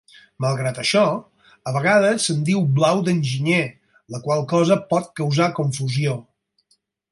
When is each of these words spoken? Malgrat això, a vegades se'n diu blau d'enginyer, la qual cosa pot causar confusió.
Malgrat 0.43 0.77
això, 0.83 1.03
a 1.71 1.73
vegades 1.75 2.25
se'n 2.29 2.39
diu 2.47 2.63
blau 2.79 3.03
d'enginyer, 3.09 3.61
la 4.15 4.23
qual 4.25 4.43
cosa 4.55 4.81
pot 4.95 5.15
causar 5.23 5.53
confusió. 5.63 6.19